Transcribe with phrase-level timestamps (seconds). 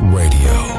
[0.00, 0.75] Radio.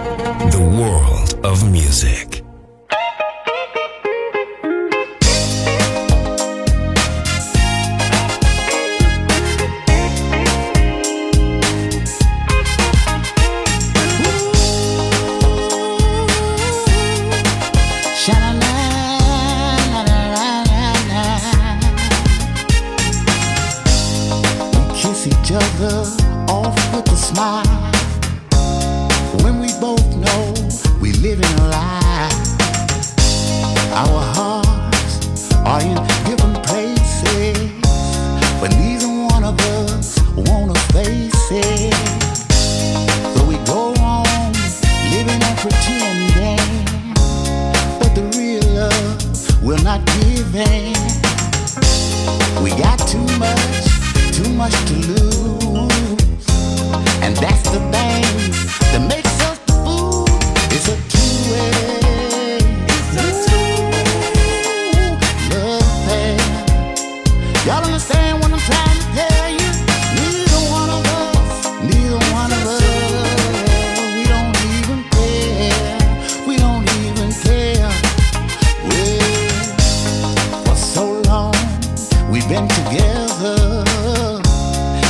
[82.50, 83.84] been together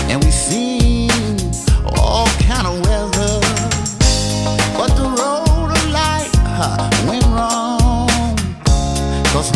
[0.10, 1.12] and we've seen
[1.86, 3.40] all kind of weather,
[4.76, 6.34] but the road of life
[7.08, 8.08] went wrong.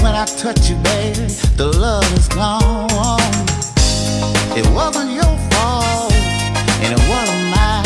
[0.03, 2.89] When I touch you, baby, the love is gone.
[4.55, 6.13] It wasn't your fault
[6.83, 7.85] and it wasn't mine.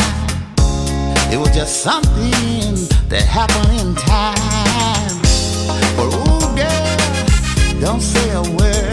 [1.32, 2.74] It was just something
[3.08, 5.20] that happened in time.
[5.96, 8.85] But ooh, girl, don't say a word.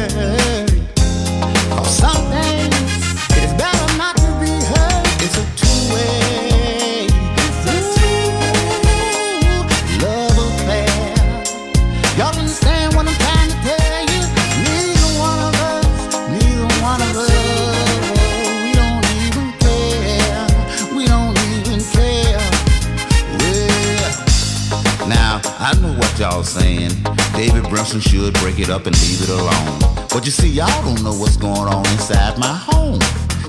[26.24, 26.90] Y'all saying.
[27.36, 29.80] David Brunson should break it up and leave it alone.
[30.10, 33.02] But you see, y'all don't know what's going on inside my home.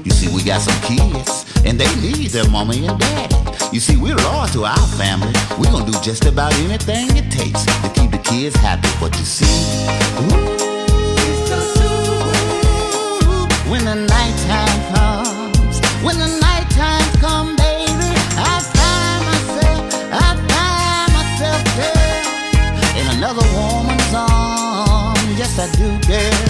[0.02, 3.36] You see, we got some kids, and they need their mommy and daddy.
[3.72, 5.32] You see, we're loyal to our family.
[5.56, 8.88] We're gonna do just about anything it takes to keep the kids happy.
[8.98, 9.54] But you see,
[10.18, 10.74] ooh,
[13.70, 14.03] when the
[25.84, 26.43] arms.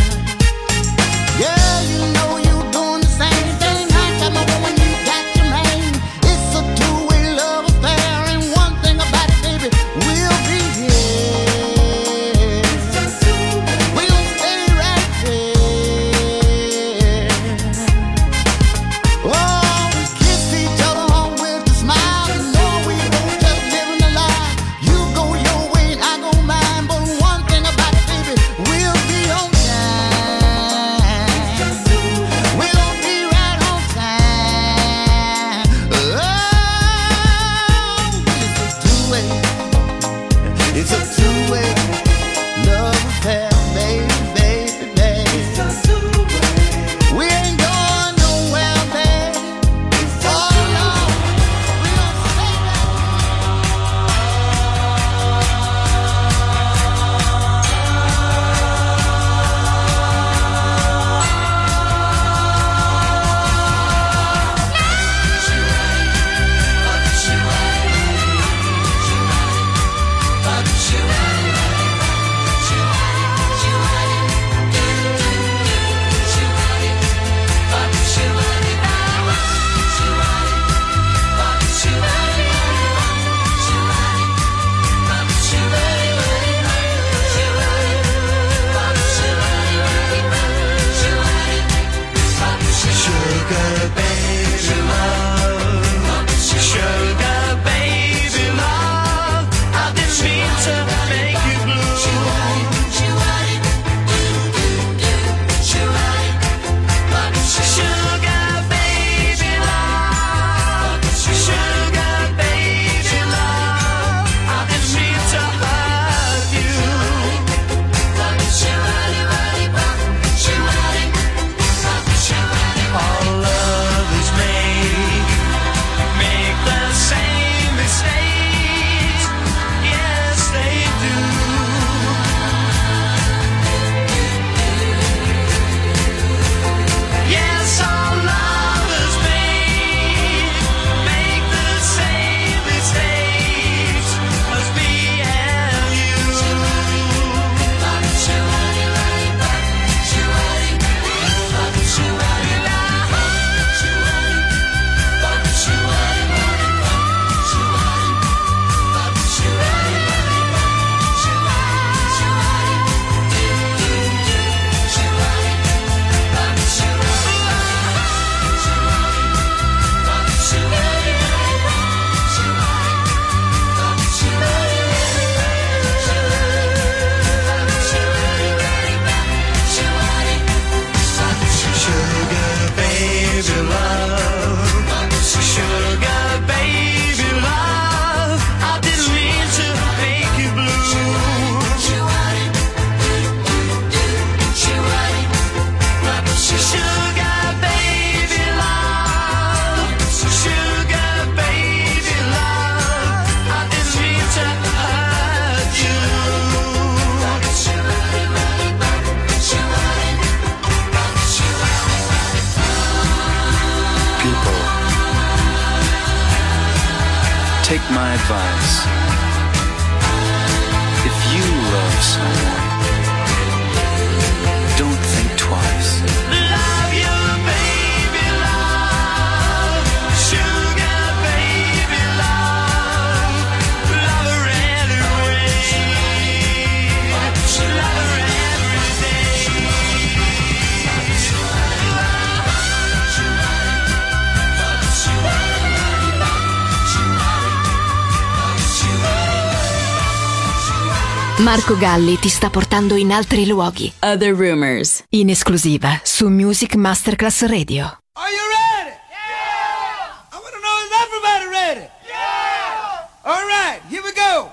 [251.38, 253.92] Marco Galli ti sta portando in altri luoghi.
[254.00, 255.02] Other Rumors.
[255.10, 257.84] In esclusiva su Music Masterclass Radio.
[258.12, 258.96] Are you ready?
[259.10, 260.30] Yeah!
[260.30, 261.88] I wanna know is everybody ready?
[262.06, 263.08] Yeah!
[263.24, 264.52] All right, here we go.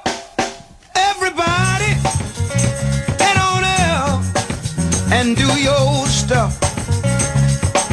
[0.94, 1.96] Everybody,
[3.18, 4.24] Get on out
[5.12, 6.58] and do your stuff.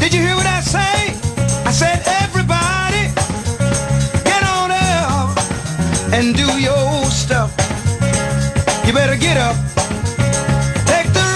[0.01, 1.15] Did you hear what I say?
[1.67, 3.13] I said everybody,
[4.25, 5.37] get on out
[6.15, 6.98] and do your stuff.
[9.19, 9.57] Get up.
[10.87, 11.29] Take the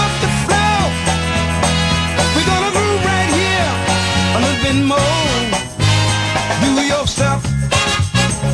[0.00, 0.80] off the floor.
[2.34, 3.70] We're gonna groove right here
[4.34, 5.40] a little bit more.
[6.62, 7.42] Do your stuff.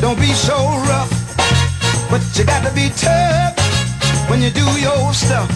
[0.01, 0.55] Don't be so
[0.89, 1.11] rough,
[2.09, 3.55] but you got to be tough
[4.29, 5.49] when you do your stuff.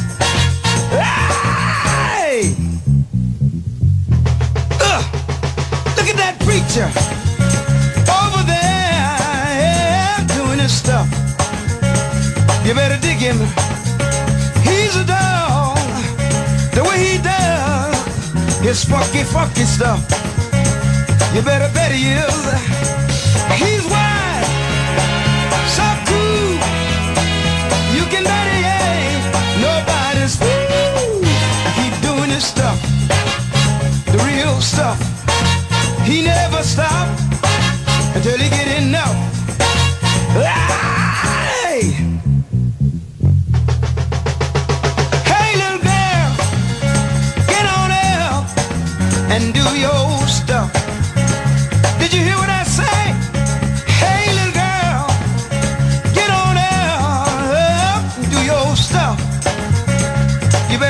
[0.91, 2.55] Hey!
[4.79, 5.03] Ugh!
[5.97, 6.87] Look at that preacher
[8.09, 8.91] over there
[9.61, 11.20] yeah, doing his stuff.
[12.65, 13.37] You better dig him.
[14.63, 15.77] He's a dog.
[16.73, 17.41] The way he does
[18.61, 19.99] his funky, funky stuff.
[21.33, 22.41] You better bet he is.
[23.57, 24.45] He's wide,
[25.67, 26.53] so cool.
[27.95, 29.25] You can bet he ain't
[29.59, 31.21] nobody's fool.
[31.77, 32.79] Keep doing his stuff,
[34.05, 34.99] the real stuff.
[36.05, 37.30] He never stop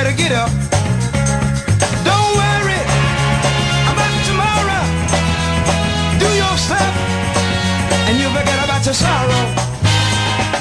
[0.02, 0.50] better get up.
[2.02, 2.80] Don't worry
[3.92, 4.82] about tomorrow.
[6.18, 6.94] Do your stuff,
[8.08, 9.42] and you forget about your sorrow.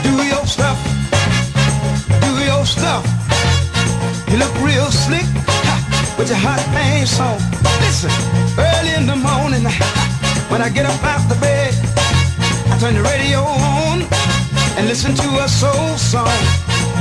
[0.06, 0.78] Do your stuff.
[2.22, 3.04] Do your stuff.
[4.30, 5.26] You look real slick
[5.66, 5.76] ha,
[6.20, 7.40] with your hot pants on.
[7.82, 8.14] Listen,
[8.70, 9.66] early in the morning,
[10.52, 11.74] when I get up out the bed,
[12.70, 14.06] I turn the radio on
[14.78, 16.42] and listen to a soul song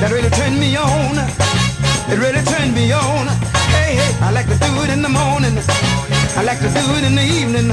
[0.01, 1.70] that really turned me on.
[2.13, 3.29] It really turned me on.
[3.71, 5.55] Hey, hey, I like to do it in the morning.
[6.37, 7.71] I like to do it in the evening.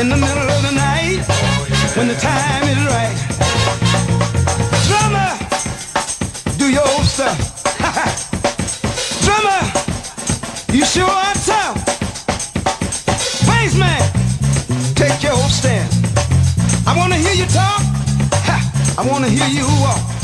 [0.00, 1.20] In the middle of the night,
[1.94, 3.16] when the time is right.
[4.88, 5.30] Drummer,
[6.56, 7.36] do your stuff.
[9.24, 9.60] Drummer,
[10.72, 11.76] you sure are tough.
[13.44, 14.00] Bassman,
[14.94, 15.92] take your stand.
[16.86, 17.82] I wanna hear you talk.
[18.48, 18.56] Ha,
[18.98, 20.23] I wanna hear you walk.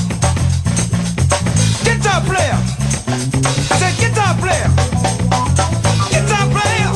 [2.11, 2.59] Guitar player,
[3.71, 4.69] I said guitar player.
[6.11, 6.91] Guitar player,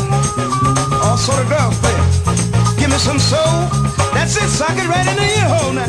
[1.04, 1.70] all sort of.
[2.76, 3.68] Give me some soul.
[4.12, 5.86] That's it, sock it right in the hole now.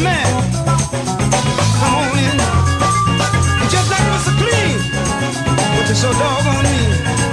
[0.00, 0.24] Man,
[1.80, 2.38] come on in.
[3.70, 4.32] Just like Mr.
[4.38, 4.78] Clean,
[5.90, 7.29] is so doggone mean.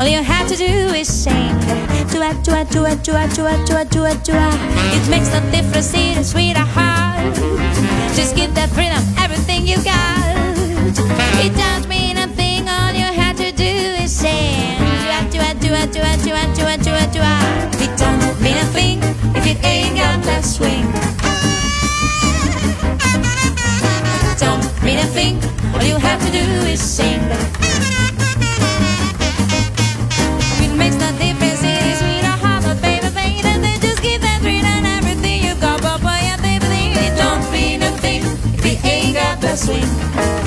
[0.00, 1.52] All you have to do is sing.
[2.08, 4.32] Do a do a do a do a do a do a do a do
[4.32, 4.48] a.
[4.96, 7.34] It makes no difference, it's sweetheart.
[8.16, 10.24] Just give that freedom everything you got.
[11.44, 12.66] It don't mean a thing.
[12.66, 14.80] All you have to do is sing.
[15.28, 17.20] Do a do a do a do a do a do a do a do
[17.20, 17.36] a.
[17.84, 19.02] It don't mean a thing
[19.36, 20.88] if you ain't got that swing.
[24.40, 25.36] Don't mean a thing.
[25.74, 27.20] All you have to do is sing.
[39.60, 40.39] Swing.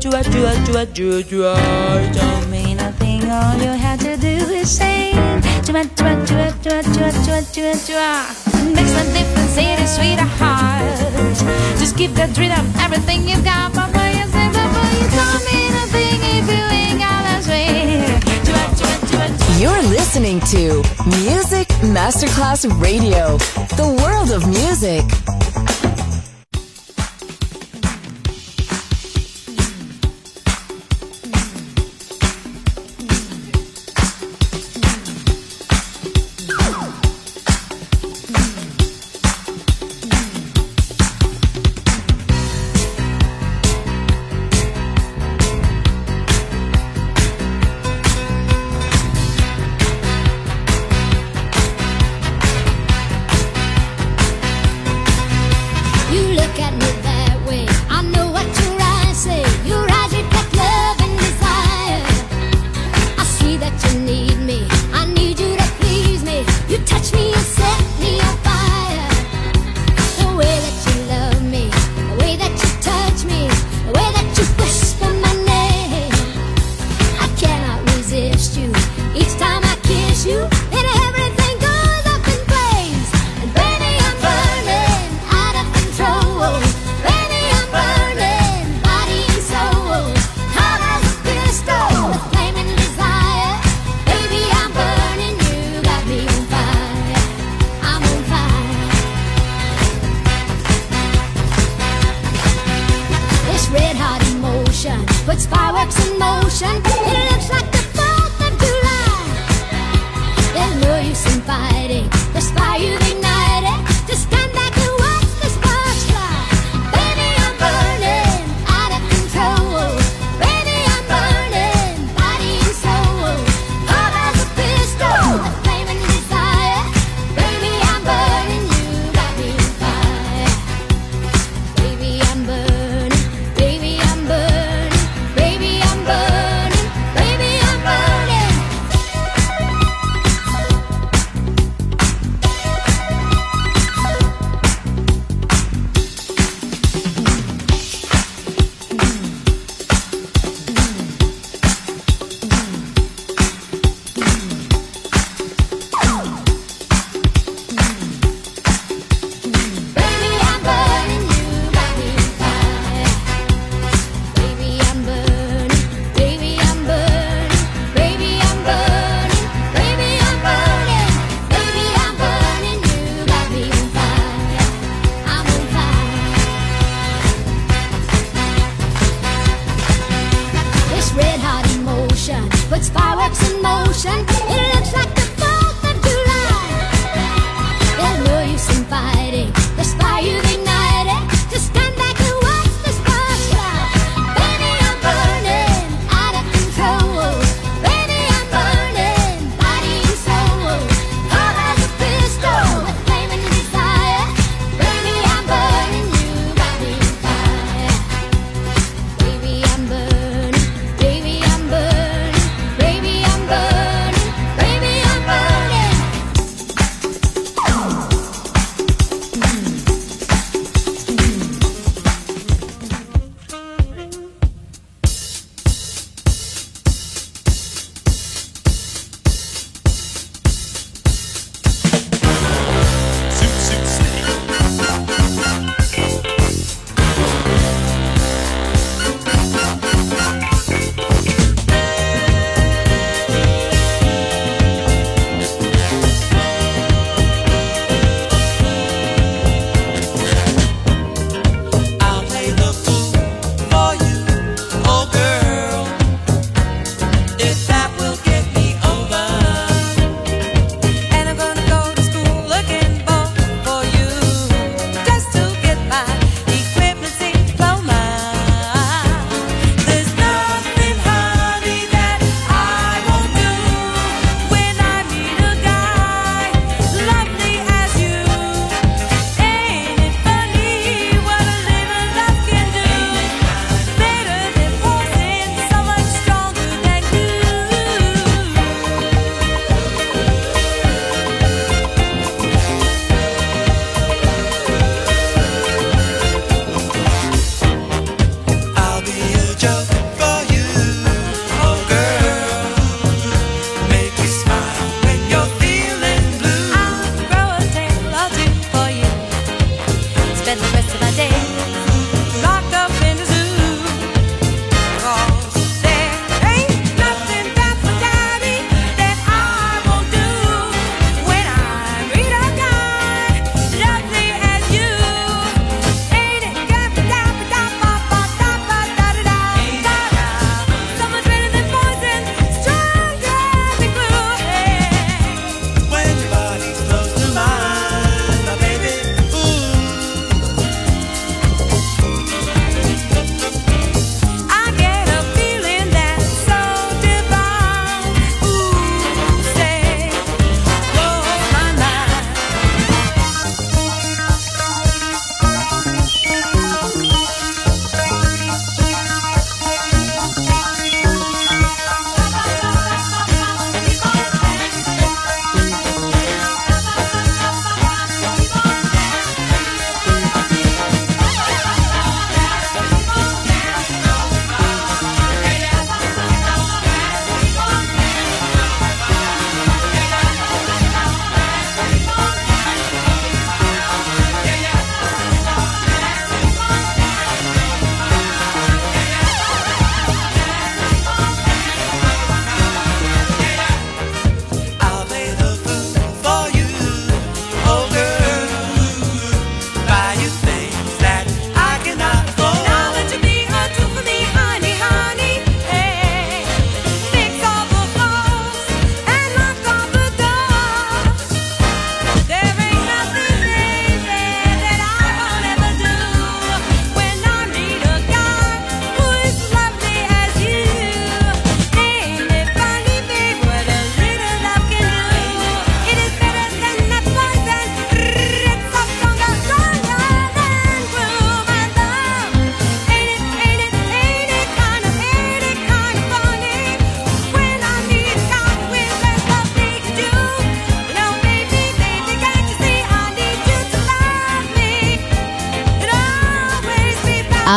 [0.00, 1.54] Do Jua, do jua, do jua.
[2.14, 3.22] Don't mean nothing.
[3.30, 5.12] All you had to do is say
[5.62, 6.62] do I do I do I do sing.
[6.62, 8.74] do jua, do jua, do jua, do jua.
[8.74, 10.98] Makes a difference, it is sweetheart.
[11.78, 13.74] Just keep that rhythm, everything you got.
[13.74, 18.00] But when you sing, but you don't mean nothing if you ain't got a swing.
[18.48, 19.60] Jua, jua, jua, jua.
[19.60, 20.82] You're listening to
[21.28, 23.36] Music Masterclass Radio,
[23.76, 25.04] the world of music.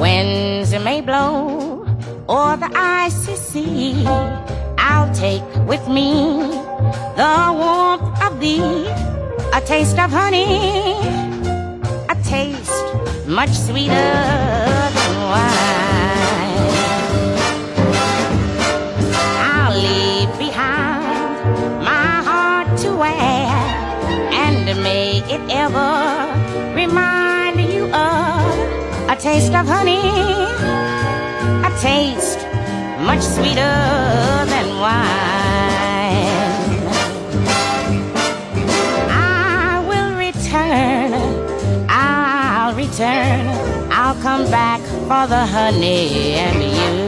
[0.00, 1.86] Winds may blow
[2.28, 4.04] or the icy sea.
[4.78, 6.10] I'll take with me
[7.16, 8.86] the warmth of thee,
[9.52, 10.94] a taste of honey,
[12.08, 14.12] a taste much sweeter
[14.96, 15.65] than wine.
[29.26, 29.98] Taste of honey,
[31.66, 32.38] a taste
[33.00, 33.76] much sweeter
[34.52, 35.02] than wine.
[39.10, 41.10] I will return,
[41.88, 43.48] I'll return,
[43.90, 47.05] I'll come back for the honey and you.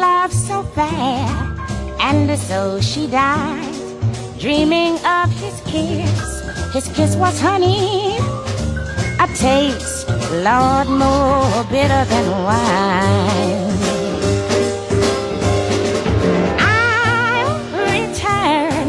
[0.00, 1.26] Love so fair,
[2.00, 3.74] and so she died,
[4.38, 6.42] dreaming of his kiss.
[6.72, 8.18] His kiss was honey,
[9.18, 10.08] a taste,
[10.46, 13.72] Lord, more bitter than wine.
[16.60, 17.58] I'll
[17.94, 18.86] return,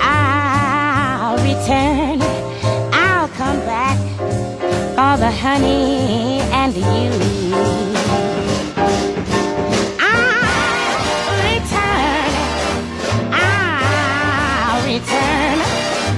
[0.00, 2.22] I'll return,
[2.92, 3.98] I'll come back
[4.96, 7.25] for the honey and you.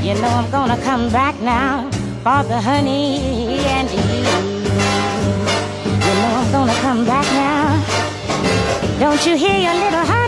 [0.09, 1.91] You know I'm gonna come back now
[2.25, 3.99] for the honey and you.
[6.07, 7.85] You know I'm gonna come back now.
[8.99, 10.28] Don't you hear your little honey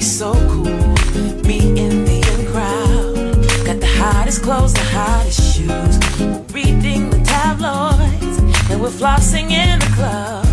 [0.00, 0.64] so cool.
[1.44, 3.66] Me in the young crowd.
[3.66, 5.98] Got the hottest clothes, the hottest shoes.
[6.52, 8.38] Reading the tabloids.
[8.70, 10.46] And we're flossing in the club.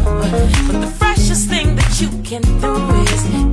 [0.68, 2.76] But the freshest thing that you can do
[3.12, 3.45] is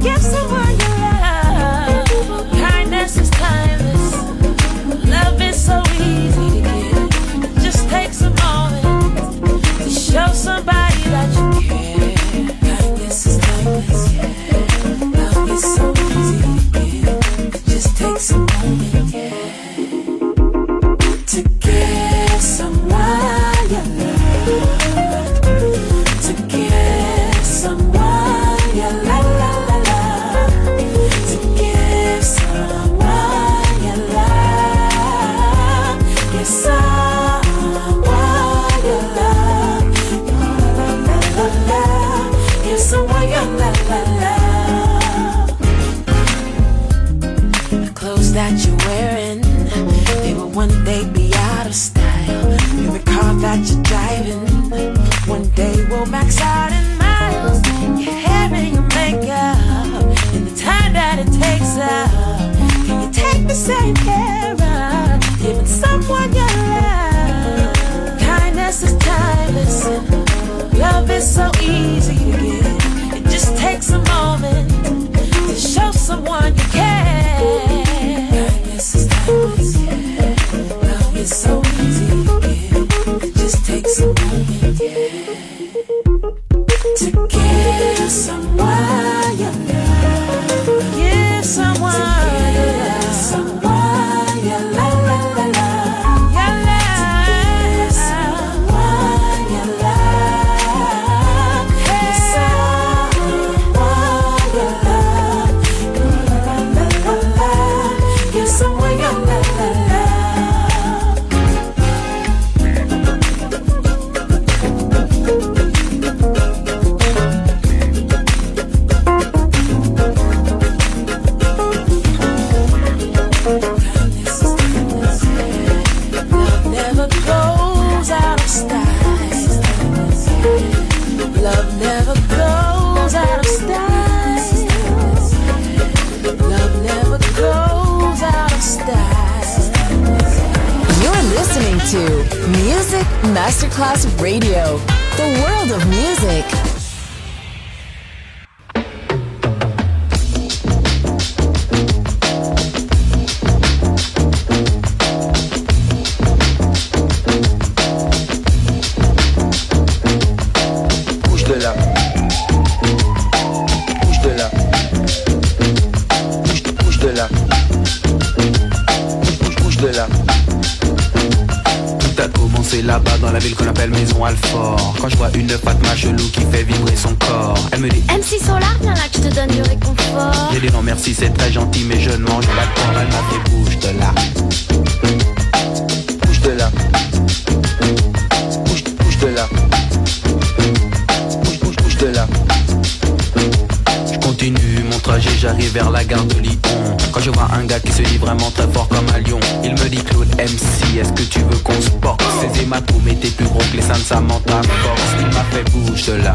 [198.38, 201.90] fort comme un lion Il me dit Claude MC est-ce que tu veux qu'on se
[201.90, 205.64] porte Ces hématomes étaient plus gros que les seins de Samantha Force Il m'a fait
[205.70, 206.34] bouge de là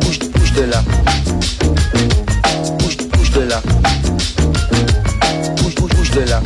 [0.00, 0.82] Bouge, bouge de là.
[2.78, 3.62] Bouge, bouge de là.
[5.56, 6.40] Bouge, bouge, bouge de là.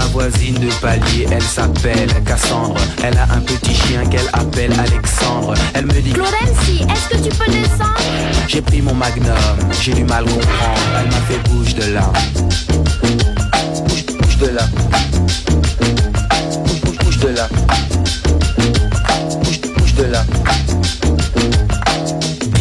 [0.00, 2.80] Ma voisine de palier, elle s'appelle Cassandre.
[3.04, 5.52] Elle a un petit chien qu'elle appelle Alexandre.
[5.74, 8.00] Elle me dit MC, est-ce que tu peux descendre?
[8.48, 9.26] J'ai pris mon magnum,
[9.82, 10.80] j'ai du mal comprendre.
[10.98, 12.10] Elle m'a fait bouge de là.
[13.88, 14.62] Bouge, bouge de là.
[16.64, 17.48] Bouge, bouge, bouge de là.
[19.42, 20.24] Bouge, bouge de là.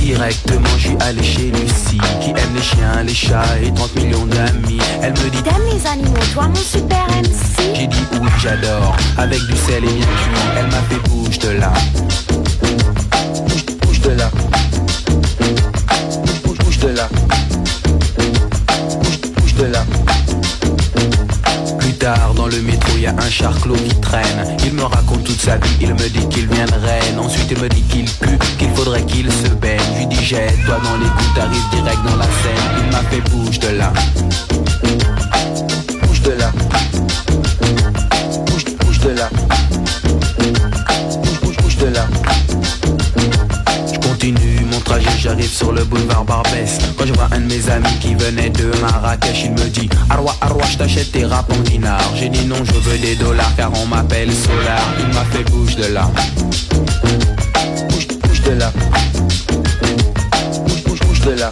[0.10, 4.26] Directement, je suis allé chez Lucie, qui aime les chiens, les chats et 30 millions
[4.26, 4.80] d'amis.
[5.04, 9.40] Elle me dit T'aimes les animaux, toi mon super MC J'ai dit oui, j'adore, avec
[9.46, 10.42] du sel et bien cuit.
[10.58, 11.72] Elle m'a fait bouge de là.
[13.48, 14.32] Bouge, bouge de là.
[16.44, 17.08] Bouge, bouge, de là.
[19.04, 19.86] Bouge, bouge de là.
[21.78, 24.58] Plus tard, dans le métro, y a un charclot qui traîne.
[24.66, 27.20] Il me raconte toute sa vie, il me dit qu'il vient de Rennes.
[27.20, 29.80] Ensuite, il me dit qu'il pue, qu'il faudrait qu'il se baigne.
[29.94, 32.84] Je lui dis jette-toi dans les coups, t'arrives direct dans la scène.
[32.84, 33.94] Il m'a fait bouge de là.
[36.02, 36.52] Bouge de là.
[45.20, 46.78] J'arrive sur le boulevard Barbès.
[46.98, 50.36] Quand je vois un de mes amis qui venait de Marrakech, il me dit Arwa,
[50.42, 52.12] Arwa, je t'achète tes rap en dinars.
[52.16, 54.82] J'ai dit non, je veux des dollars car on m'appelle Solar.
[55.00, 56.10] Il m'a fait bouge de là.
[57.90, 58.72] Bouge, bouge de là.
[60.68, 61.52] Bouge, bouge, bouge de là.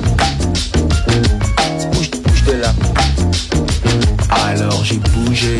[1.92, 2.74] Bouge, bouge de là.
[4.30, 5.60] Alors j'ai bougé,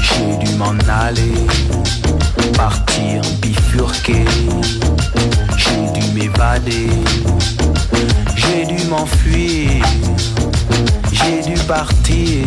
[0.00, 1.34] j'ai dû m'en aller,
[2.56, 3.23] partir
[8.36, 9.84] j'ai dû m'enfuir,
[11.12, 12.46] j'ai dû partir,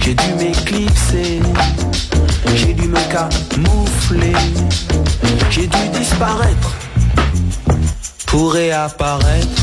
[0.00, 1.40] j'ai dû m'éclipser,
[2.54, 4.34] j'ai dû me camoufler,
[5.50, 6.74] j'ai dû disparaître.
[8.26, 9.62] Pour réapparaître.